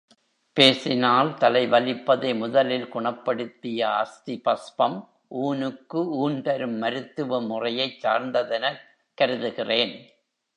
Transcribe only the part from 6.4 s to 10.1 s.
தரும் மருத்துவ முறையைச் சார்ந்ததெனக் கருதுகிறேன்.